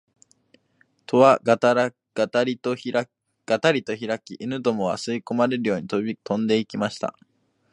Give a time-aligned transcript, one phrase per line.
[1.05, 7.15] 戸はがたりとひらき、犬どもは吸い込まれるように飛んで行きました